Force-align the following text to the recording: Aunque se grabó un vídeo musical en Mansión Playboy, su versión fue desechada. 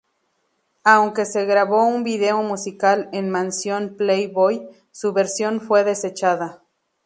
Aunque 0.83 1.25
se 1.27 1.45
grabó 1.45 1.85
un 1.85 2.03
vídeo 2.03 2.41
musical 2.41 3.07
en 3.13 3.29
Mansión 3.29 3.97
Playboy, 3.97 4.67
su 4.89 5.13
versión 5.13 5.61
fue 5.61 5.83
desechada. 5.83 6.63